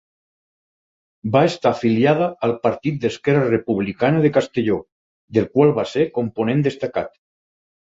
[1.35, 4.81] Va estar afiliada al Partit d’Esquerra Republicana de Castelló
[5.39, 7.17] del qual va ser component destacat.